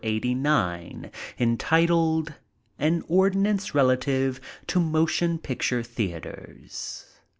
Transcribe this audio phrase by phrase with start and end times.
[0.03, 2.33] 89, entitled:
[2.79, 7.05] ••An ORDINANCE relative to motion picture theaters."